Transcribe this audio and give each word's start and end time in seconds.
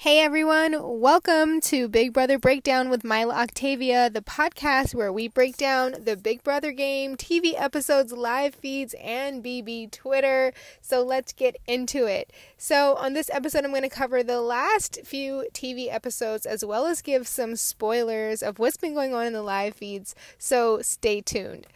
Hey 0.00 0.20
everyone, 0.20 0.76
welcome 0.80 1.60
to 1.60 1.86
Big 1.86 2.14
Brother 2.14 2.38
Breakdown 2.38 2.88
with 2.88 3.04
Mila 3.04 3.34
Octavia, 3.34 4.08
the 4.08 4.22
podcast 4.22 4.94
where 4.94 5.12
we 5.12 5.28
break 5.28 5.58
down 5.58 5.94
the 6.04 6.16
Big 6.16 6.42
Brother 6.42 6.72
game, 6.72 7.18
TV 7.18 7.52
episodes, 7.54 8.10
live 8.10 8.54
feeds, 8.54 8.94
and 8.94 9.44
BB 9.44 9.90
Twitter. 9.90 10.54
So 10.80 11.02
let's 11.02 11.34
get 11.34 11.58
into 11.66 12.06
it. 12.06 12.32
So, 12.56 12.94
on 12.94 13.12
this 13.12 13.28
episode, 13.28 13.66
I'm 13.66 13.72
going 13.72 13.82
to 13.82 13.90
cover 13.90 14.22
the 14.22 14.40
last 14.40 15.00
few 15.04 15.44
TV 15.52 15.92
episodes 15.92 16.46
as 16.46 16.64
well 16.64 16.86
as 16.86 17.02
give 17.02 17.28
some 17.28 17.54
spoilers 17.54 18.42
of 18.42 18.58
what's 18.58 18.78
been 18.78 18.94
going 18.94 19.12
on 19.12 19.26
in 19.26 19.34
the 19.34 19.42
live 19.42 19.74
feeds. 19.74 20.14
So, 20.38 20.80
stay 20.80 21.20
tuned. 21.20 21.66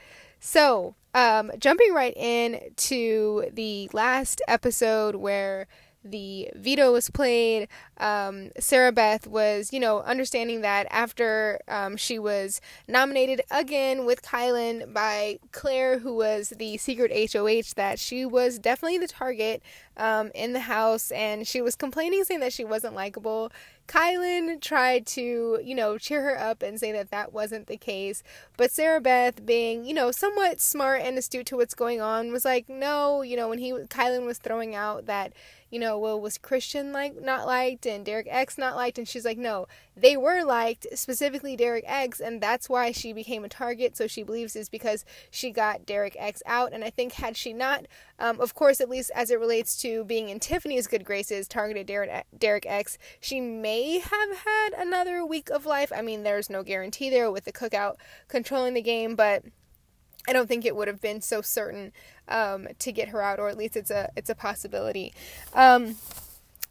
So, 0.40 0.94
um, 1.14 1.52
jumping 1.58 1.92
right 1.92 2.16
in 2.16 2.58
to 2.76 3.50
the 3.52 3.90
last 3.92 4.40
episode 4.48 5.14
where 5.14 5.66
the 6.04 6.50
veto 6.54 6.92
was 6.92 7.08
played. 7.10 7.68
Um, 7.98 8.50
Sarah 8.58 8.92
Beth 8.92 9.26
was, 9.26 9.72
you 9.72 9.80
know, 9.80 10.00
understanding 10.02 10.60
that 10.60 10.86
after 10.90 11.60
um, 11.66 11.96
she 11.96 12.18
was 12.18 12.60
nominated 12.86 13.40
again 13.50 14.04
with 14.04 14.22
Kyland 14.22 14.92
by 14.92 15.38
Claire, 15.52 15.98
who 16.00 16.14
was 16.14 16.50
the 16.50 16.76
secret 16.76 17.32
HOH, 17.32 17.72
that 17.76 17.98
she 17.98 18.26
was 18.26 18.58
definitely 18.58 18.98
the 18.98 19.08
target 19.08 19.62
um, 19.96 20.30
in 20.34 20.52
the 20.52 20.60
house, 20.60 21.10
and 21.10 21.46
she 21.46 21.62
was 21.62 21.74
complaining, 21.74 22.24
saying 22.24 22.40
that 22.40 22.52
she 22.52 22.64
wasn't 22.64 22.94
likable. 22.94 23.50
Kyland 23.86 24.60
tried 24.60 25.06
to, 25.08 25.60
you 25.62 25.74
know, 25.74 25.98
cheer 25.98 26.22
her 26.22 26.38
up 26.38 26.62
and 26.62 26.80
say 26.80 26.92
that 26.92 27.10
that 27.10 27.32
wasn't 27.32 27.66
the 27.66 27.76
case. 27.76 28.22
But 28.56 28.70
Sarah 28.70 29.00
Beth, 29.00 29.44
being, 29.44 29.84
you 29.84 29.94
know, 29.94 30.10
somewhat 30.10 30.60
smart 30.60 31.02
and 31.02 31.18
astute 31.18 31.46
to 31.46 31.56
what's 31.56 31.74
going 31.74 32.00
on, 32.00 32.32
was 32.32 32.44
like, 32.44 32.68
no, 32.68 33.22
you 33.22 33.36
know, 33.36 33.48
when 33.48 33.58
he, 33.58 33.72
Kyland 33.72 34.26
was 34.26 34.38
throwing 34.38 34.74
out 34.74 35.06
that, 35.06 35.32
you 35.74 35.80
know, 35.80 35.98
well, 35.98 36.20
was 36.20 36.38
Christian 36.38 36.92
like 36.92 37.20
not 37.20 37.46
liked 37.46 37.84
and 37.84 38.04
Derek 38.04 38.28
X 38.30 38.56
not 38.56 38.76
liked? 38.76 38.96
And 38.96 39.08
she's 39.08 39.24
like, 39.24 39.38
no, 39.38 39.66
they 39.96 40.16
were 40.16 40.44
liked, 40.44 40.86
specifically 40.94 41.56
Derek 41.56 41.82
X, 41.84 42.20
and 42.20 42.40
that's 42.40 42.68
why 42.68 42.92
she 42.92 43.12
became 43.12 43.44
a 43.44 43.48
target. 43.48 43.96
So 43.96 44.06
she 44.06 44.22
believes 44.22 44.54
is 44.54 44.68
because 44.68 45.04
she 45.32 45.50
got 45.50 45.84
Derek 45.84 46.16
X 46.16 46.44
out. 46.46 46.72
And 46.72 46.84
I 46.84 46.90
think 46.90 47.14
had 47.14 47.36
she 47.36 47.52
not, 47.52 47.86
um, 48.20 48.40
of 48.40 48.54
course, 48.54 48.80
at 48.80 48.88
least 48.88 49.10
as 49.16 49.32
it 49.32 49.40
relates 49.40 49.76
to 49.78 50.04
being 50.04 50.28
in 50.28 50.38
Tiffany's 50.38 50.86
good 50.86 51.04
graces, 51.04 51.48
targeted 51.48 51.88
Derek, 51.88 52.24
Derek 52.38 52.66
X, 52.66 52.96
she 53.18 53.40
may 53.40 53.73
have 53.82 54.38
had 54.38 54.70
another 54.76 55.24
week 55.24 55.50
of 55.50 55.66
life. 55.66 55.92
I 55.94 56.02
mean, 56.02 56.22
there's 56.22 56.50
no 56.50 56.62
guarantee 56.62 57.10
there 57.10 57.30
with 57.30 57.44
the 57.44 57.52
cookout 57.52 57.96
controlling 58.28 58.74
the 58.74 58.82
game, 58.82 59.16
but 59.16 59.44
I 60.26 60.32
don't 60.32 60.48
think 60.48 60.64
it 60.64 60.74
would 60.74 60.88
have 60.88 61.00
been 61.00 61.20
so 61.20 61.42
certain 61.42 61.92
um, 62.28 62.68
to 62.78 62.92
get 62.92 63.08
her 63.08 63.22
out, 63.22 63.38
or 63.38 63.48
at 63.48 63.58
least 63.58 63.76
it's 63.76 63.90
a 63.90 64.10
it's 64.16 64.30
a 64.30 64.34
possibility. 64.34 65.12
Um, 65.52 65.96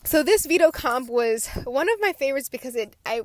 so 0.04 0.24
this 0.24 0.46
veto 0.46 0.72
comp 0.72 1.10
was 1.10 1.48
one 1.64 1.90
of 1.90 2.02
my 2.02 2.14
favorites 2.14 2.50
because 2.50 2.76
it 2.76 2.96
I 3.06 3.22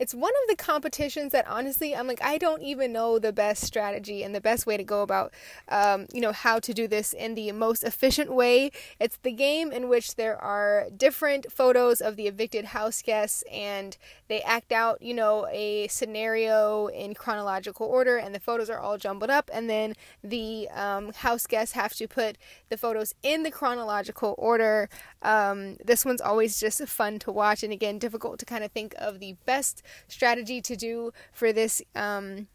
it's 0.00 0.14
one 0.14 0.32
of 0.42 0.48
the 0.48 0.56
competitions 0.56 1.30
that 1.32 1.46
honestly 1.46 1.94
I'm 1.94 2.06
like 2.06 2.22
I 2.22 2.38
don't 2.38 2.62
even 2.62 2.90
know 2.90 3.18
the 3.18 3.34
best 3.34 3.62
strategy 3.62 4.22
and 4.22 4.34
the 4.34 4.40
best 4.40 4.66
way 4.66 4.78
to 4.78 4.82
go 4.82 5.02
about 5.02 5.32
um, 5.68 6.06
you 6.10 6.22
know 6.22 6.32
how 6.32 6.58
to 6.58 6.72
do 6.72 6.88
this 6.88 7.12
in 7.12 7.34
the 7.34 7.52
most 7.52 7.84
efficient 7.84 8.32
way. 8.32 8.72
It's 8.98 9.18
the 9.18 9.30
game 9.30 9.70
in 9.70 9.90
which 9.90 10.16
there 10.16 10.38
are 10.38 10.86
different 10.96 11.52
photos 11.52 12.00
of 12.00 12.16
the 12.16 12.26
evicted 12.26 12.66
house 12.66 13.02
guests 13.02 13.44
and 13.52 13.98
they 14.28 14.40
act 14.40 14.72
out 14.72 15.02
you 15.02 15.12
know 15.12 15.46
a 15.50 15.86
scenario 15.88 16.86
in 16.86 17.12
chronological 17.12 17.86
order 17.86 18.16
and 18.16 18.34
the 18.34 18.40
photos 18.40 18.70
are 18.70 18.80
all 18.80 18.96
jumbled 18.96 19.30
up 19.30 19.50
and 19.52 19.68
then 19.68 19.94
the 20.24 20.66
um, 20.70 21.12
house 21.12 21.46
guests 21.46 21.74
have 21.74 21.92
to 21.92 22.08
put 22.08 22.38
the 22.70 22.78
photos 22.78 23.14
in 23.22 23.42
the 23.42 23.50
chronological 23.50 24.34
order. 24.38 24.88
Um, 25.20 25.76
this 25.84 26.06
one's 26.06 26.22
always 26.22 26.58
just 26.58 26.82
fun 26.88 27.18
to 27.18 27.30
watch 27.30 27.62
and 27.62 27.72
again 27.72 27.98
difficult 27.98 28.38
to 28.38 28.46
kind 28.46 28.64
of 28.64 28.72
think 28.72 28.94
of 28.98 29.20
the 29.20 29.36
best 29.44 29.82
strategy 30.08 30.60
to 30.62 30.76
do 30.76 31.12
for 31.32 31.52
this 31.52 31.82
um, 31.94 32.48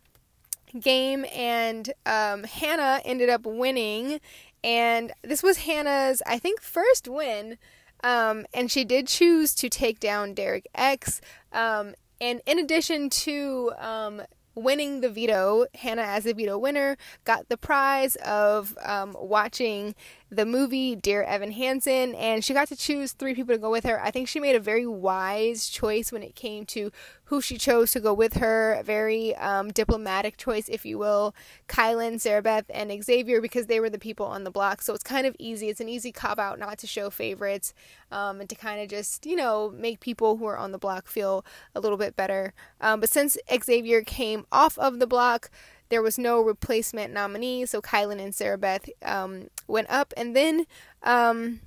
game. 0.79 1.25
And 1.33 1.93
um, 2.05 2.43
Hannah 2.43 3.01
ended 3.05 3.29
up 3.29 3.45
winning. 3.45 4.19
And 4.63 5.11
this 5.23 5.43
was 5.43 5.59
Hannah's, 5.59 6.21
I 6.25 6.39
think, 6.39 6.61
first 6.61 7.07
win. 7.07 7.57
Um, 8.03 8.45
and 8.53 8.69
she 8.71 8.83
did 8.83 9.07
choose 9.07 9.55
to 9.55 9.69
take 9.69 9.99
down 9.99 10.33
Derek 10.33 10.67
X. 10.75 11.21
Um, 11.51 11.95
and 12.21 12.41
in 12.45 12.59
addition 12.59 13.09
to 13.09 13.73
um, 13.77 14.21
winning 14.55 15.01
the 15.01 15.09
veto, 15.09 15.65
Hannah, 15.75 16.03
as 16.03 16.25
a 16.25 16.33
veto 16.33 16.57
winner, 16.57 16.97
got 17.25 17.49
the 17.49 17.57
prize 17.57 18.15
of 18.17 18.77
um, 18.83 19.15
watching 19.19 19.95
the 20.29 20.45
movie 20.45 20.95
Dear 20.95 21.23
Evan 21.23 21.51
Hansen, 21.51 22.15
and 22.15 22.43
she 22.43 22.53
got 22.53 22.67
to 22.69 22.75
choose 22.75 23.11
three 23.11 23.35
people 23.35 23.53
to 23.53 23.59
go 23.59 23.69
with 23.69 23.83
her. 23.83 24.01
I 24.01 24.11
think 24.11 24.27
she 24.27 24.39
made 24.39 24.55
a 24.55 24.59
very 24.59 24.87
wise 24.87 25.69
choice 25.69 26.11
when 26.11 26.23
it 26.23 26.35
came 26.35 26.65
to 26.67 26.91
who 27.25 27.41
she 27.41 27.57
chose 27.57 27.91
to 27.91 27.99
go 27.99 28.13
with 28.13 28.35
her. 28.35 28.81
Very 28.83 29.35
um, 29.35 29.69
diplomatic 29.69 30.37
choice, 30.37 30.69
if 30.69 30.85
you 30.85 30.97
will. 30.97 31.33
Kyland, 31.67 32.21
Sarah 32.21 32.41
Beth, 32.41 32.65
and 32.69 32.91
Xavier, 33.03 33.41
because 33.41 33.67
they 33.67 33.79
were 33.79 33.89
the 33.89 33.99
people 33.99 34.25
on 34.25 34.43
the 34.43 34.51
block. 34.51 34.81
So 34.81 34.93
it's 34.93 35.03
kind 35.03 35.25
of 35.25 35.35
easy. 35.39 35.69
It's 35.69 35.81
an 35.81 35.89
easy 35.89 36.11
cop 36.11 36.39
out 36.39 36.59
not 36.59 36.77
to 36.79 36.87
show 36.87 37.09
favorites 37.09 37.73
um, 38.11 38.39
and 38.39 38.49
to 38.49 38.55
kind 38.55 38.81
of 38.81 38.89
just, 38.89 39.25
you 39.25 39.35
know, 39.35 39.73
make 39.75 39.99
people 39.99 40.37
who 40.37 40.45
are 40.45 40.57
on 40.57 40.71
the 40.71 40.77
block 40.77 41.07
feel 41.07 41.45
a 41.73 41.79
little 41.79 41.97
bit 41.97 42.15
better. 42.15 42.53
Um, 42.79 42.99
but 42.99 43.09
since 43.09 43.37
Xavier 43.63 44.01
came 44.01 44.45
off 44.51 44.77
of 44.77 44.99
the 44.99 45.07
block, 45.07 45.49
there 45.89 46.01
was 46.01 46.17
no 46.17 46.41
replacement 46.41 47.13
nominee, 47.13 47.65
so 47.65 47.79
Kyland 47.81 48.19
and 48.19 48.33
Sarah 48.33 48.57
Beth 48.57 48.89
um, 49.03 49.49
went 49.67 49.87
up, 49.89 50.15
and 50.17 50.35
then, 50.35 50.65
um, 51.03 51.59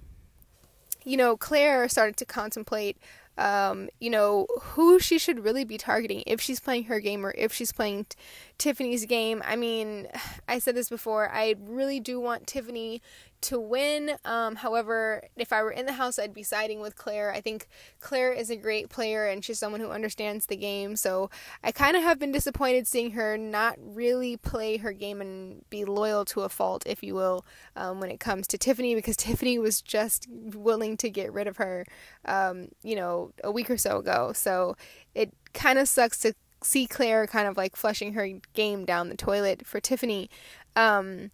you 1.04 1.16
know, 1.16 1.36
Claire 1.36 1.88
started 1.88 2.16
to 2.16 2.25
contemplate, 2.25 2.98
um, 3.38 3.88
you 4.00 4.10
know, 4.10 4.47
who 4.60 4.99
she 4.99 5.19
should 5.19 5.44
really 5.44 5.65
be 5.65 5.78
targeting 5.78 6.25
if 6.26 6.41
she's 6.41 6.60
playing 6.60 6.84
her 6.84 7.00
game 7.00 7.25
or 7.25 7.32
if 7.38 7.53
she's 7.53 7.72
playing 7.72 8.06
t- 8.06 8.16
Tiffany's 8.59 9.06
game. 9.06 9.43
I 9.47 9.56
mean, 9.56 10.09
I 10.49 10.59
said 10.59 10.75
this 10.75 10.91
before. 10.91 11.31
I 11.32 11.54
really 11.60 12.00
do 12.00 12.21
want 12.21 12.47
Tiffany 12.47 13.00
to 13.43 13.59
win. 13.59 14.12
Um, 14.25 14.56
however, 14.56 15.22
if 15.37 15.53
I 15.53 15.62
were 15.62 15.71
in 15.71 15.87
the 15.87 15.93
house, 15.93 16.19
I'd 16.19 16.34
be 16.34 16.43
siding 16.43 16.81
with 16.81 16.97
Claire. 16.97 17.32
I 17.32 17.41
think 17.41 17.69
Claire 18.00 18.32
is 18.32 18.50
a 18.50 18.56
great 18.56 18.88
player 18.88 19.26
and 19.26 19.44
she's 19.44 19.59
someone 19.59 19.81
who 19.81 19.91
understands 19.91 20.47
the 20.47 20.56
game. 20.56 20.97
So 20.97 21.31
I 21.62 21.72
kind 21.72 21.97
of 21.97 22.03
have 22.03 22.19
been 22.19 22.32
disappointed 22.32 22.87
seeing 22.87 23.12
her 23.12 23.38
not 23.38 23.76
really 23.81 24.37
play 24.37 24.76
her 24.78 24.93
game 24.93 25.21
and 25.21 25.65
be 25.71 25.84
loyal 25.84 26.25
to 26.26 26.43
a 26.43 26.49
fault, 26.49 26.82
if 26.87 27.03
you 27.03 27.15
will, 27.15 27.44
um, 27.76 28.00
when 28.00 28.10
it 28.10 28.21
comes 28.21 28.47
to 28.49 28.59
Tiffany, 28.59 28.94
because 28.94 29.16
Tiffany 29.19 29.59
was 29.59 29.81
just 29.81 30.26
willing 30.31 30.97
to 30.99 31.10
get 31.10 31.32
rid 31.32 31.47
of 31.47 31.56
her, 31.59 31.84
um, 32.25 32.69
you 32.82 32.97
know, 32.97 33.32
a 33.44 33.50
week 33.50 33.70
or 33.70 33.78
so 33.78 33.99
ago. 33.99 34.32
So 34.34 34.76
it 35.15 35.32
kind 35.55 35.78
of 35.78 35.88
sucks 35.88 36.19
to 36.19 36.34
see 36.62 36.87
Claire 36.87 37.26
kind 37.26 37.49
of 37.49 37.56
like 37.56 37.76
flushing 37.76 38.15
her 38.15 38.28
game 38.55 38.84
down 38.84 39.09
the 39.09 39.16
toilet 39.16 39.66
for 39.66 39.81
Tiffany. 39.81 40.28
Um, 40.76 41.31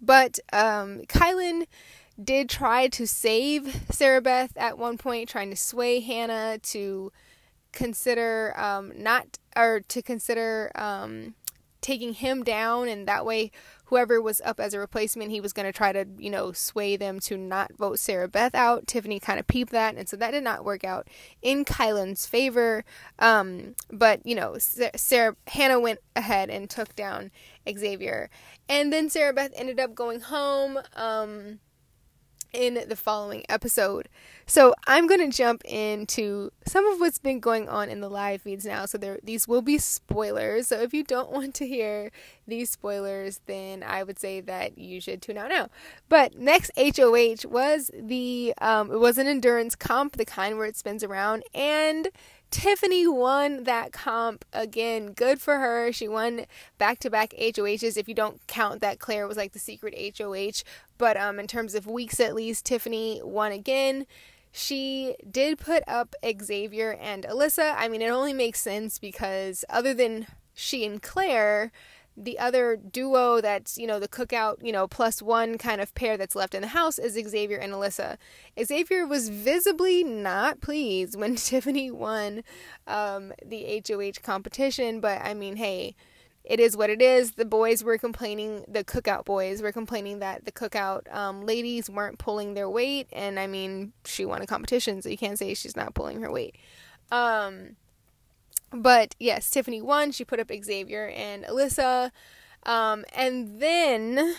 but 0.00 0.38
um, 0.52 1.02
Kyland 1.08 1.66
did 2.22 2.48
try 2.48 2.88
to 2.88 3.06
save 3.06 3.84
Sarah 3.90 4.20
Beth 4.20 4.52
at 4.56 4.78
one 4.78 4.98
point, 4.98 5.28
trying 5.28 5.50
to 5.50 5.56
sway 5.56 6.00
Hannah 6.00 6.58
to 6.58 7.12
consider 7.72 8.58
um, 8.58 8.92
not 8.96 9.38
or 9.56 9.80
to 9.88 10.02
consider 10.02 10.70
um, 10.74 11.34
taking 11.80 12.12
him 12.14 12.42
down, 12.44 12.88
and 12.88 13.08
that 13.08 13.24
way, 13.24 13.50
whoever 13.90 14.22
was 14.22 14.40
up 14.42 14.60
as 14.60 14.72
a 14.72 14.78
replacement, 14.78 15.32
he 15.32 15.40
was 15.40 15.52
going 15.52 15.66
to 15.66 15.72
try 15.72 15.92
to 15.92 16.06
you 16.16 16.30
know 16.30 16.52
sway 16.52 16.96
them 16.96 17.20
to 17.20 17.36
not 17.36 17.72
vote 17.76 17.98
Sarah 17.98 18.28
Beth 18.28 18.54
out. 18.54 18.86
Tiffany 18.86 19.20
kind 19.20 19.38
of 19.38 19.46
peeped 19.46 19.72
that, 19.72 19.96
and 19.96 20.08
so 20.08 20.16
that 20.16 20.30
did 20.30 20.44
not 20.44 20.64
work 20.64 20.84
out 20.84 21.08
in 21.42 21.64
Kyland's 21.64 22.24
favor. 22.24 22.84
Um, 23.18 23.74
but 23.92 24.24
you 24.24 24.34
know, 24.34 24.56
Sarah 24.58 25.36
Hannah 25.48 25.80
went 25.80 25.98
ahead 26.16 26.48
and 26.48 26.70
took 26.70 26.94
down 26.96 27.30
Xavier, 27.68 28.30
and 28.68 28.92
then 28.92 29.10
Sarah 29.10 29.34
Beth 29.34 29.52
ended 29.54 29.78
up 29.78 29.94
going 29.94 30.20
home 30.20 30.78
um, 30.94 31.58
in 32.52 32.84
the 32.88 32.96
following 32.96 33.44
episode. 33.48 34.08
So 34.46 34.74
I'm 34.86 35.06
going 35.06 35.20
to 35.30 35.36
jump 35.36 35.62
into 35.64 36.50
some 36.66 36.86
of 36.86 36.98
what's 37.00 37.18
been 37.18 37.40
going 37.40 37.68
on 37.68 37.88
in 37.88 38.00
the 38.00 38.08
live 38.08 38.42
feeds 38.42 38.64
now. 38.64 38.86
So 38.86 38.98
there, 38.98 39.18
these 39.22 39.46
will 39.46 39.62
be 39.62 39.78
spoilers. 39.78 40.68
So 40.68 40.80
if 40.80 40.92
you 40.92 41.04
don't 41.04 41.30
want 41.32 41.54
to 41.56 41.66
hear 41.66 42.10
these 42.46 42.70
spoilers, 42.70 43.40
then 43.46 43.82
I 43.82 44.02
would 44.02 44.18
say 44.18 44.40
that 44.40 44.76
you 44.76 45.00
should 45.00 45.22
tune 45.22 45.38
out 45.38 45.50
now. 45.50 45.68
But 46.08 46.36
next 46.36 46.70
HOH 46.76 47.48
was 47.48 47.90
the 47.94 48.54
um, 48.60 48.90
it 48.90 48.98
was 48.98 49.18
an 49.18 49.26
endurance 49.26 49.74
comp, 49.74 50.16
the 50.16 50.24
kind 50.24 50.56
where 50.56 50.66
it 50.66 50.76
spins 50.76 51.04
around, 51.04 51.44
and 51.54 52.08
Tiffany 52.50 53.06
won 53.06 53.64
that 53.64 53.92
comp 53.92 54.44
again. 54.52 55.12
Good 55.12 55.40
for 55.40 55.58
her. 55.58 55.92
She 55.92 56.08
won 56.08 56.46
back 56.78 56.98
to 57.00 57.10
back 57.10 57.32
HOHs 57.38 57.96
if 57.96 58.08
you 58.08 58.14
don't 58.14 58.44
count 58.46 58.80
that 58.80 58.98
Claire 58.98 59.28
was 59.28 59.36
like 59.36 59.52
the 59.52 59.58
secret 59.58 59.94
HOH. 60.18 60.62
But 60.98 61.16
um 61.16 61.38
in 61.38 61.46
terms 61.46 61.74
of 61.74 61.86
weeks 61.86 62.18
at 62.18 62.34
least, 62.34 62.66
Tiffany 62.66 63.20
won 63.22 63.52
again. 63.52 64.06
She 64.52 65.14
did 65.30 65.58
put 65.58 65.84
up 65.86 66.16
Xavier 66.42 66.98
and 67.00 67.24
Alyssa. 67.24 67.74
I 67.76 67.88
mean, 67.88 68.02
it 68.02 68.08
only 68.08 68.32
makes 68.32 68.60
sense 68.60 68.98
because 68.98 69.64
other 69.70 69.94
than 69.94 70.26
she 70.54 70.84
and 70.84 71.00
Claire, 71.00 71.70
the 72.16 72.38
other 72.38 72.76
duo 72.76 73.40
that's, 73.40 73.78
you 73.78 73.86
know, 73.86 73.98
the 73.98 74.08
cookout, 74.08 74.56
you 74.64 74.72
know, 74.72 74.86
plus 74.86 75.22
one 75.22 75.58
kind 75.58 75.80
of 75.80 75.94
pair 75.94 76.16
that's 76.16 76.34
left 76.34 76.54
in 76.54 76.62
the 76.62 76.68
house 76.68 76.98
is 76.98 77.14
Xavier 77.14 77.58
and 77.58 77.72
Alyssa. 77.72 78.16
Xavier 78.62 79.06
was 79.06 79.28
visibly 79.28 80.04
not 80.04 80.60
pleased 80.60 81.18
when 81.18 81.36
Tiffany 81.36 81.90
won 81.90 82.42
um, 82.86 83.32
the 83.44 83.82
HOH 83.86 84.22
competition, 84.22 85.00
but 85.00 85.20
I 85.22 85.34
mean, 85.34 85.56
hey, 85.56 85.94
it 86.44 86.58
is 86.58 86.76
what 86.76 86.90
it 86.90 87.02
is. 87.02 87.32
The 87.32 87.44
boys 87.44 87.84
were 87.84 87.98
complaining, 87.98 88.64
the 88.66 88.82
cookout 88.82 89.24
boys 89.24 89.62
were 89.62 89.72
complaining 89.72 90.18
that 90.20 90.44
the 90.44 90.52
cookout 90.52 91.12
um, 91.14 91.44
ladies 91.44 91.88
weren't 91.88 92.18
pulling 92.18 92.54
their 92.54 92.68
weight, 92.68 93.08
and 93.12 93.38
I 93.38 93.46
mean, 93.46 93.92
she 94.04 94.24
won 94.24 94.42
a 94.42 94.46
competition, 94.46 95.02
so 95.02 95.08
you 95.08 95.18
can't 95.18 95.38
say 95.38 95.54
she's 95.54 95.76
not 95.76 95.94
pulling 95.94 96.20
her 96.22 96.30
weight. 96.30 96.56
Um, 97.12 97.76
but 98.72 99.16
yes, 99.18 99.50
Tiffany 99.50 99.82
won. 99.82 100.12
She 100.12 100.24
put 100.24 100.40
up 100.40 100.50
Xavier 100.62 101.08
and 101.08 101.44
Alyssa. 101.44 102.10
Um, 102.64 103.04
and 103.14 103.60
then 103.60 104.36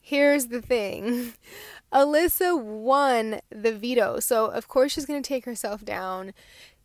here's 0.00 0.46
the 0.46 0.62
thing 0.62 1.32
Alyssa 1.92 2.60
won 2.60 3.40
the 3.50 3.72
veto. 3.72 4.20
So, 4.20 4.46
of 4.46 4.68
course, 4.68 4.92
she's 4.92 5.06
going 5.06 5.22
to 5.22 5.28
take 5.28 5.44
herself 5.44 5.84
down. 5.84 6.32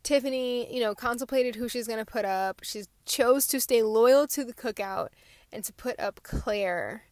Tiffany, 0.04 0.74
you 0.74 0.82
know, 0.82 0.96
contemplated 0.96 1.56
who 1.56 1.68
she's 1.68 1.88
going 1.88 2.00
to 2.00 2.06
put 2.06 2.26
up. 2.26 2.62
She 2.64 2.84
chose 3.06 3.48
to 3.48 3.60
stay 3.60 3.82
loyal 3.84 4.28
to 4.28 4.46
the 4.46 4.54
cookout 4.54 5.10
and 5.52 5.64
to 5.64 5.74
put 5.74 6.00
up 6.00 6.22
Claire. 6.24 7.04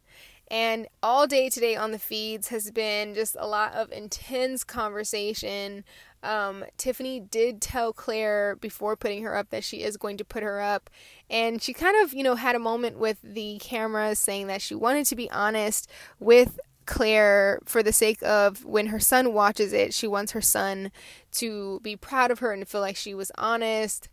And 0.49 0.87
all 1.03 1.27
day 1.27 1.49
today 1.49 1.75
on 1.75 1.91
the 1.91 1.99
feeds 1.99 2.47
has 2.49 2.71
been 2.71 3.13
just 3.13 3.35
a 3.37 3.47
lot 3.47 3.73
of 3.73 3.91
intense 3.91 4.63
conversation 4.63 5.83
um, 6.23 6.65
Tiffany 6.77 7.19
did 7.19 7.61
tell 7.61 7.93
Claire 7.93 8.55
before 8.57 8.95
putting 8.95 9.23
her 9.23 9.35
up 9.35 9.49
that 9.49 9.63
she 9.63 9.83
is 9.83 9.97
going 9.97 10.17
to 10.17 10.25
put 10.25 10.43
her 10.43 10.61
up. 10.61 10.89
And 11.29 11.61
she 11.61 11.73
kind 11.73 11.95
of, 12.03 12.13
you 12.13 12.23
know, 12.23 12.35
had 12.35 12.55
a 12.55 12.59
moment 12.59 12.97
with 12.97 13.19
the 13.23 13.57
camera 13.61 14.15
saying 14.15 14.47
that 14.47 14.61
she 14.61 14.75
wanted 14.75 15.05
to 15.07 15.15
be 15.15 15.29
honest 15.31 15.89
with 16.19 16.59
Claire 16.85 17.59
for 17.65 17.83
the 17.83 17.93
sake 17.93 18.23
of 18.23 18.65
when 18.65 18.87
her 18.87 18.99
son 18.99 19.33
watches 19.33 19.73
it, 19.73 19.93
she 19.93 20.07
wants 20.07 20.31
her 20.31 20.41
son 20.41 20.91
to 21.33 21.79
be 21.81 21.95
proud 21.95 22.31
of 22.31 22.39
her 22.39 22.51
and 22.51 22.67
feel 22.67 22.81
like 22.81 22.95
she 22.95 23.13
was 23.13 23.31
honest 23.37 24.09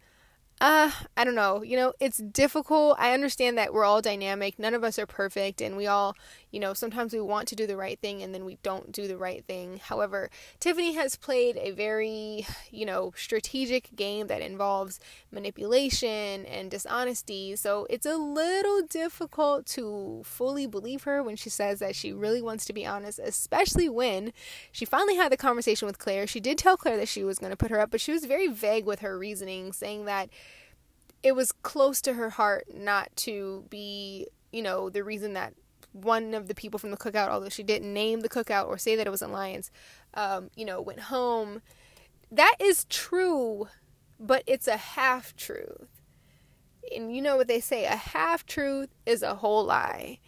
uh, 0.61 0.91
I 1.17 1.25
don't 1.25 1.35
know. 1.35 1.63
You 1.63 1.77
know, 1.77 1.93
it's 2.01 2.19
difficult. 2.19 2.97
I 2.99 3.13
understand 3.13 3.59
that 3.59 3.75
we're 3.75 3.85
all 3.85 4.01
dynamic. 4.01 4.59
None 4.59 4.75
of 4.75 4.85
us 4.85 4.99
are 4.99 5.07
perfect, 5.07 5.61
and 5.61 5.77
we 5.77 5.87
all, 5.87 6.17
you 6.55 6.61
know, 6.61 6.73
sometimes 6.73 7.13
we 7.13 7.21
want 7.21 7.49
to 7.49 7.57
do 7.57 7.67
the 7.67 7.77
right 7.77 7.99
thing 7.99 8.23
and 8.23 8.33
then 8.33 8.45
we 8.45 8.59
don't 8.63 8.93
do 8.93 9.09
the 9.09 9.17
right 9.17 9.45
thing. 9.45 9.81
However, 9.83 10.31
Tiffany 10.61 10.95
has 10.95 11.17
played 11.17 11.57
a 11.57 11.73
very, 11.73 12.47
you 12.71 12.87
know, 12.87 13.13
strategic 13.17 13.97
game 13.97 14.29
that 14.29 14.41
involves 14.41 15.01
manipulation 15.33 16.47
and 16.47 16.71
dishonesty. 16.71 17.57
So 17.57 17.89
it's 17.91 18.07
a 18.07 18.17
little 18.17 18.83
difficult 18.83 19.67
to 19.67 20.23
fully 20.25 20.69
believe 20.69 21.03
her 21.03 21.25
when 21.25 21.35
she 21.35 21.51
says 21.51 21.81
that 21.81 21.97
she 21.97 22.13
really 22.13 22.41
wants 22.41 22.65
to 22.67 22.73
be 22.73 22.87
honest, 22.87 23.19
especially 23.19 23.89
when 23.89 24.33
she 24.71 24.85
finally 24.85 25.17
had 25.17 25.33
the 25.33 25.37
conversation 25.37 25.87
with 25.87 25.99
Claire. 25.99 26.29
She 26.29 26.39
did 26.39 26.57
tell 26.57 26.77
Claire 26.77 26.97
that 26.99 27.09
she 27.09 27.25
was 27.25 27.41
going 27.41 27.51
to 27.51 27.57
put 27.57 27.73
her 27.73 27.81
up, 27.81 27.91
but 27.91 28.01
she 28.01 28.13
was 28.13 28.25
very 28.27 28.47
vague 28.47 28.87
with 28.87 29.01
her 29.01 29.19
reasoning, 29.19 29.73
saying 29.73 30.05
that 30.05 30.29
it 31.25 31.35
was 31.35 31.51
close 31.51 32.01
to 32.03 32.13
her 32.13 32.31
heart 32.31 32.67
not 32.73 33.09
to 33.17 33.65
be, 33.71 34.29
you 34.53 34.63
know, 34.63 34.91
the 34.91 35.03
reason 35.03 35.33
that 35.33 35.55
one 35.93 36.35
of 36.35 36.49
the 36.49 36.55
people 36.55 36.79
from 36.79 36.91
the 36.91 36.99
cookout, 36.99 37.29
although 37.29 37.49
she 37.49 37.63
didn't 37.63 37.93
name 37.93 38.21
the 38.21 38.29
cookout 38.29 38.67
or 38.67 38.77
say 38.77 38.95
that 38.95 39.07
it 39.07 39.11
was 39.11 39.23
Alliance, 39.23 39.71
um, 40.13 40.51
you 40.55 40.67
know, 40.67 40.83
went 40.83 41.01
home. 41.01 41.63
That 42.31 42.57
is 42.61 42.85
true, 42.91 43.69
but 44.21 44.43
it's 44.47 44.69
a 44.69 44.77
half 44.77 45.35
truth. 45.35 45.89
And 46.95 47.15
you 47.17 47.23
know 47.23 47.39
what 47.39 47.49
they 47.49 47.61
say 47.61 47.87
a 47.87 47.97
half 47.97 48.45
truth 48.45 48.91
is 49.07 49.23
a 49.23 49.37
whole 49.37 49.65
lie. 49.65 50.19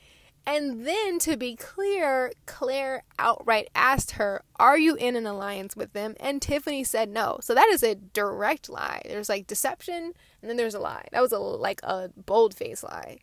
And 0.47 0.87
then 0.87 1.19
to 1.21 1.37
be 1.37 1.57
clear, 1.57 2.33
Claire 2.47 3.03
outright 3.19 3.69
asked 3.75 4.13
her, 4.13 4.43
Are 4.61 4.79
you 4.79 4.95
in 4.95 5.17
an 5.17 5.27
alliance 5.27 5.75
with 5.75 5.93
them? 5.93 6.15
And 6.21 6.41
Tiffany 6.41 6.85
said 6.85 7.09
no. 7.09 7.39
So 7.41 7.53
that 7.55 7.69
is 7.69 7.83
a 7.83 7.97
direct 7.97 8.69
lie. 8.69 9.03
There's 9.05 9.29
like 9.29 9.49
deception 9.49 10.13
and 10.41 10.49
then 10.49 10.57
there's 10.57 10.75
a 10.75 10.79
lie. 10.79 11.07
That 11.11 11.23
was 11.23 11.33
a 11.33 11.39
like 11.39 11.81
a 11.83 12.11
bold 12.17 12.55
face 12.55 12.85
lie. 12.85 13.19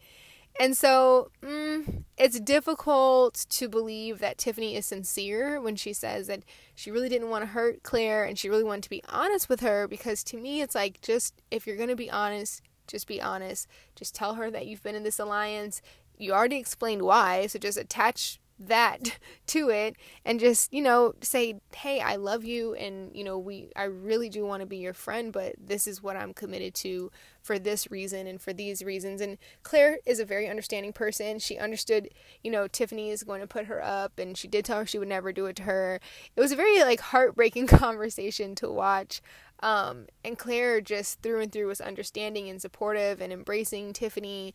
And 0.59 0.75
so 0.77 1.31
mm, 1.41 2.03
it's 2.17 2.39
difficult 2.41 3.45
to 3.49 3.69
believe 3.69 4.19
that 4.19 4.37
Tiffany 4.37 4.75
is 4.75 4.85
sincere 4.85 5.59
when 5.61 5.77
she 5.77 5.93
says 5.93 6.27
that 6.27 6.43
she 6.75 6.91
really 6.91 7.09
didn't 7.09 7.29
want 7.29 7.43
to 7.43 7.51
hurt 7.51 7.83
Claire 7.83 8.25
and 8.25 8.37
she 8.37 8.49
really 8.49 8.63
wanted 8.65 8.83
to 8.83 8.89
be 8.89 9.01
honest 9.09 9.47
with 9.47 9.61
her 9.61 9.87
because 9.87 10.23
to 10.25 10.37
me 10.37 10.61
it's 10.61 10.75
like 10.75 11.01
just 11.01 11.41
if 11.49 11.65
you're 11.65 11.77
going 11.77 11.89
to 11.89 11.95
be 11.95 12.11
honest, 12.11 12.61
just 12.87 13.07
be 13.07 13.21
honest. 13.21 13.67
Just 13.95 14.13
tell 14.13 14.35
her 14.35 14.51
that 14.51 14.67
you've 14.67 14.83
been 14.83 14.95
in 14.95 15.03
this 15.03 15.19
alliance 15.19 15.81
you 16.17 16.33
already 16.33 16.57
explained 16.57 17.01
why, 17.01 17.47
so 17.47 17.59
just 17.59 17.77
attach 17.77 18.39
that 18.59 19.17
to 19.47 19.69
it 19.69 19.95
and 20.23 20.39
just 20.39 20.71
you 20.71 20.81
know 20.81 21.13
say 21.21 21.59
hey 21.75 21.99
i 21.99 22.15
love 22.15 22.45
you 22.45 22.75
and 22.75 23.09
you 23.13 23.23
know 23.23 23.37
we 23.37 23.67
i 23.75 23.83
really 23.83 24.29
do 24.29 24.45
want 24.45 24.61
to 24.61 24.65
be 24.67 24.77
your 24.77 24.93
friend 24.93 25.33
but 25.33 25.55
this 25.59 25.87
is 25.87 26.03
what 26.03 26.15
i'm 26.15 26.35
committed 26.35 26.73
to 26.73 27.09
for 27.43 27.59
this 27.59 27.91
reason 27.91 28.25
and 28.25 28.41
for 28.41 28.53
these 28.53 28.81
reasons. 28.81 29.19
And 29.21 29.37
claire 29.61 29.99
is 30.05 30.19
a 30.19 30.25
very 30.25 30.49
understanding 30.49 30.93
person. 30.93 31.37
She 31.39 31.57
understood 31.57 32.09
you 32.41 32.49
know 32.49 32.67
tiffany 32.67 33.11
is 33.11 33.23
going 33.23 33.41
to 33.41 33.47
put 33.47 33.65
her 33.65 33.83
up 33.83 34.17
and 34.17 34.37
she 34.37 34.47
did 34.47 34.65
tell 34.65 34.79
her 34.79 34.85
she 34.85 34.97
would 34.97 35.09
never 35.09 35.31
do 35.31 35.45
it 35.45 35.57
to 35.57 35.63
her. 35.63 35.99
It 36.35 36.39
was 36.39 36.51
a 36.51 36.55
very 36.55 36.81
like 36.81 37.01
heartbreaking 37.01 37.67
conversation 37.67 38.55
to 38.55 38.71
watch 38.71 39.21
um, 39.59 40.07
and 40.23 40.37
claire 40.37 40.81
just 40.81 41.21
through 41.21 41.41
and 41.41 41.51
through 41.51 41.67
was 41.67 41.81
understanding 41.81 42.49
and 42.49 42.61
supportive 42.61 43.21
and 43.21 43.31
embracing 43.31 43.93
tiffany. 43.93 44.53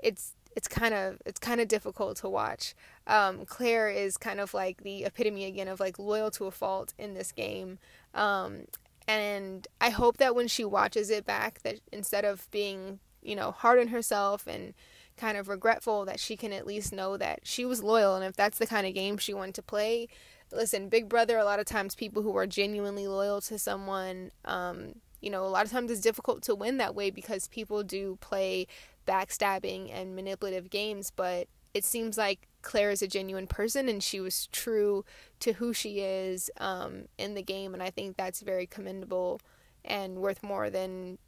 It's 0.00 0.34
it's 0.58 0.66
kind 0.66 0.92
of 0.92 1.22
it's 1.24 1.38
kind 1.38 1.60
of 1.60 1.68
difficult 1.68 2.16
to 2.16 2.28
watch. 2.28 2.74
Um, 3.06 3.46
Claire 3.46 3.88
is 3.90 4.16
kind 4.16 4.40
of 4.40 4.52
like 4.52 4.82
the 4.82 5.04
epitome 5.04 5.44
again 5.44 5.68
of 5.68 5.78
like 5.78 6.00
loyal 6.00 6.32
to 6.32 6.46
a 6.46 6.50
fault 6.50 6.94
in 6.98 7.14
this 7.14 7.30
game. 7.30 7.78
Um, 8.12 8.64
and 9.06 9.68
I 9.80 9.90
hope 9.90 10.16
that 10.16 10.34
when 10.34 10.48
she 10.48 10.64
watches 10.64 11.10
it 11.10 11.24
back, 11.24 11.62
that 11.62 11.78
instead 11.92 12.24
of 12.24 12.50
being 12.50 12.98
you 13.22 13.36
know 13.36 13.52
hard 13.52 13.78
on 13.78 13.86
herself 13.88 14.48
and 14.48 14.74
kind 15.16 15.38
of 15.38 15.46
regretful, 15.46 16.04
that 16.06 16.18
she 16.18 16.36
can 16.36 16.52
at 16.52 16.66
least 16.66 16.92
know 16.92 17.16
that 17.16 17.38
she 17.44 17.64
was 17.64 17.80
loyal. 17.80 18.16
And 18.16 18.24
if 18.24 18.34
that's 18.34 18.58
the 18.58 18.66
kind 18.66 18.84
of 18.84 18.94
game 18.94 19.16
she 19.16 19.32
wanted 19.32 19.54
to 19.54 19.62
play, 19.62 20.08
listen, 20.50 20.88
Big 20.88 21.08
Brother. 21.08 21.38
A 21.38 21.44
lot 21.44 21.60
of 21.60 21.66
times, 21.66 21.94
people 21.94 22.22
who 22.22 22.36
are 22.36 22.48
genuinely 22.48 23.06
loyal 23.06 23.40
to 23.42 23.60
someone. 23.60 24.32
Um, 24.44 24.94
you 25.20 25.30
know, 25.30 25.44
a 25.44 25.46
lot 25.46 25.64
of 25.64 25.72
times 25.72 25.90
it's 25.90 26.00
difficult 26.00 26.42
to 26.44 26.54
win 26.54 26.76
that 26.78 26.94
way 26.94 27.10
because 27.10 27.48
people 27.48 27.82
do 27.82 28.18
play 28.20 28.68
backstabbing 29.08 29.90
and 29.92 30.14
manipulative 30.14 30.70
games, 30.70 31.10
but 31.14 31.48
it 31.74 31.84
seems 31.84 32.18
like 32.18 32.48
Claire 32.62 32.90
is 32.90 33.02
a 33.02 33.08
genuine 33.08 33.46
person 33.46 33.88
and 33.88 34.02
she 34.02 34.20
was 34.20 34.48
true 34.48 35.04
to 35.40 35.54
who 35.54 35.72
she 35.72 36.00
is 36.00 36.50
um, 36.58 37.04
in 37.16 37.34
the 37.34 37.42
game, 37.42 37.74
and 37.74 37.82
I 37.82 37.90
think 37.90 38.16
that's 38.16 38.40
very 38.40 38.66
commendable 38.66 39.40
and 39.84 40.18
worth 40.18 40.42
more 40.42 40.70
than 40.70 41.18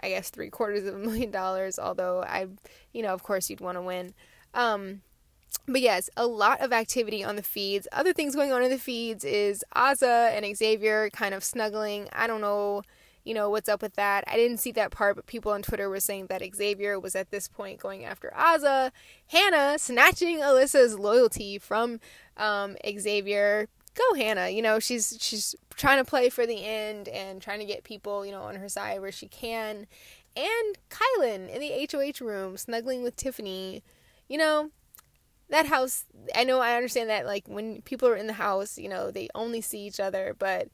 I 0.00 0.10
guess 0.10 0.30
three 0.30 0.50
quarters 0.50 0.84
of 0.84 0.94
a 0.94 0.98
million 0.98 1.30
dollars. 1.30 1.78
Although 1.78 2.22
I, 2.22 2.46
you 2.92 3.02
know, 3.02 3.12
of 3.12 3.22
course 3.22 3.50
you'd 3.50 3.60
want 3.60 3.76
to 3.76 3.82
win. 3.82 4.14
Um, 4.54 5.02
but 5.66 5.80
yes, 5.80 6.08
a 6.16 6.26
lot 6.26 6.60
of 6.60 6.72
activity 6.72 7.24
on 7.24 7.36
the 7.36 7.42
feeds. 7.42 7.88
Other 7.92 8.12
things 8.12 8.34
going 8.34 8.52
on 8.52 8.62
in 8.62 8.70
the 8.70 8.78
feeds 8.78 9.24
is 9.24 9.64
Azah 9.74 10.32
and 10.32 10.56
Xavier 10.56 11.10
kind 11.10 11.34
of 11.34 11.42
snuggling. 11.42 12.08
I 12.12 12.26
don't 12.26 12.40
know 12.40 12.82
you 13.24 13.34
know, 13.34 13.50
what's 13.50 13.68
up 13.68 13.82
with 13.82 13.94
that. 13.94 14.24
I 14.26 14.36
didn't 14.36 14.58
see 14.58 14.72
that 14.72 14.90
part, 14.90 15.16
but 15.16 15.26
people 15.26 15.52
on 15.52 15.62
Twitter 15.62 15.88
were 15.88 16.00
saying 16.00 16.26
that 16.26 16.42
Xavier 16.54 16.98
was 16.98 17.14
at 17.14 17.30
this 17.30 17.48
point 17.48 17.80
going 17.80 18.04
after 18.04 18.32
Azah. 18.36 18.90
Hannah 19.28 19.78
snatching 19.78 20.38
Alyssa's 20.38 20.98
loyalty 20.98 21.58
from 21.58 22.00
um, 22.36 22.76
Xavier. 22.98 23.68
Go 23.94 24.14
Hannah, 24.14 24.48
you 24.48 24.62
know, 24.62 24.78
she's 24.78 25.18
she's 25.20 25.56
trying 25.74 25.98
to 25.98 26.08
play 26.08 26.28
for 26.28 26.46
the 26.46 26.64
end 26.64 27.08
and 27.08 27.42
trying 27.42 27.58
to 27.58 27.64
get 27.64 27.84
people, 27.84 28.24
you 28.24 28.32
know, 28.32 28.42
on 28.42 28.56
her 28.56 28.68
side 28.68 29.00
where 29.00 29.12
she 29.12 29.26
can. 29.26 29.86
And 30.36 30.78
Kyland 30.88 31.48
in 31.48 31.60
the 31.60 31.88
HOH 31.90 32.24
room 32.24 32.56
snuggling 32.56 33.02
with 33.02 33.16
Tiffany. 33.16 33.82
You 34.28 34.38
know, 34.38 34.70
that 35.50 35.66
house 35.66 36.04
I 36.34 36.44
know 36.44 36.60
I 36.60 36.76
understand 36.76 37.10
that 37.10 37.26
like 37.26 37.48
when 37.48 37.82
people 37.82 38.08
are 38.08 38.16
in 38.16 38.26
the 38.26 38.34
house, 38.34 38.78
you 38.78 38.88
know, 38.88 39.10
they 39.10 39.28
only 39.34 39.60
see 39.60 39.80
each 39.80 40.00
other, 40.00 40.34
but 40.38 40.68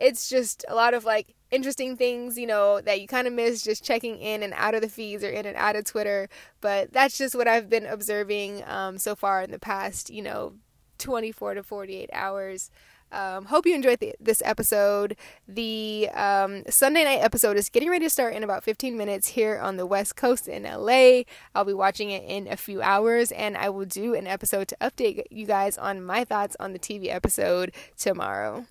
it's 0.00 0.28
just 0.28 0.64
a 0.68 0.74
lot 0.74 0.94
of 0.94 1.04
like 1.04 1.34
interesting 1.52 1.96
things, 1.96 2.36
you 2.36 2.46
know, 2.46 2.80
that 2.80 3.00
you 3.00 3.06
kind 3.06 3.28
of 3.28 3.32
miss 3.32 3.62
just 3.62 3.84
checking 3.84 4.18
in 4.18 4.42
and 4.42 4.52
out 4.56 4.74
of 4.74 4.80
the 4.80 4.88
feeds 4.88 5.22
or 5.22 5.28
in 5.28 5.46
and 5.46 5.56
out 5.56 5.76
of 5.76 5.84
Twitter. 5.84 6.28
But 6.60 6.92
that's 6.92 7.16
just 7.16 7.36
what 7.36 7.46
I've 7.46 7.68
been 7.68 7.86
observing 7.86 8.64
um, 8.66 8.98
so 8.98 9.14
far 9.14 9.42
in 9.42 9.52
the 9.52 9.58
past, 9.60 10.10
you 10.10 10.22
know, 10.22 10.54
24 10.98 11.54
to 11.54 11.62
48 11.62 12.10
hours. 12.12 12.70
Um, 13.12 13.44
hope 13.44 13.66
you 13.66 13.74
enjoyed 13.74 14.00
the, 14.00 14.14
this 14.18 14.42
episode. 14.44 15.16
The 15.46 16.08
um, 16.14 16.62
Sunday 16.70 17.04
night 17.04 17.20
episode 17.20 17.58
is 17.58 17.68
getting 17.68 17.90
ready 17.90 18.06
to 18.06 18.10
start 18.10 18.34
in 18.34 18.42
about 18.42 18.64
15 18.64 18.96
minutes 18.96 19.28
here 19.28 19.58
on 19.58 19.76
the 19.76 19.84
West 19.84 20.16
Coast 20.16 20.48
in 20.48 20.62
LA. 20.62 21.24
I'll 21.54 21.66
be 21.66 21.74
watching 21.74 22.10
it 22.10 22.24
in 22.24 22.48
a 22.48 22.56
few 22.56 22.80
hours, 22.80 23.30
and 23.32 23.56
I 23.56 23.68
will 23.68 23.84
do 23.84 24.14
an 24.14 24.26
episode 24.26 24.68
to 24.68 24.76
update 24.80 25.24
you 25.30 25.44
guys 25.44 25.76
on 25.76 26.02
my 26.02 26.24
thoughts 26.24 26.56
on 26.58 26.72
the 26.72 26.78
TV 26.78 27.08
episode 27.08 27.72
tomorrow. 27.98 28.64